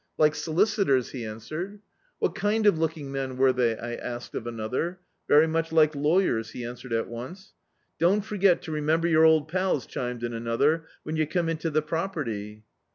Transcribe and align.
"like 0.17 0.33
solicitors," 0.33 1.11
he 1.11 1.23
answered. 1.23 1.79
"What 2.17 2.33
kind 2.33 2.65
of 2.65 2.79
looking 2.79 3.11
men 3.11 3.37
were 3.37 3.53
they?" 3.53 3.77
I 3.77 3.93
asked 3.93 4.33
of 4.33 4.47
another. 4.47 4.99
"Very 5.27 5.45
much 5.45 5.71
like 5.71 5.93
lawyers," 5.93 6.49
he 6.53 6.65
answered 6.65 6.91
at 6.91 7.07
once. 7.07 7.53
"Don't 7.99 8.21
forget 8.25 8.63
to 8.63 8.71
remember 8.71 9.07
yer 9.07 9.23
old 9.25 9.47
pals," 9.47 9.85
chimed 9.85 10.23
in 10.23 10.33
another, 10.33 10.85
"when 11.03 11.17
yer 11.17 11.27
come 11.27 11.47
into 11.49 11.69
the 11.69 11.83
property." 11.83 12.63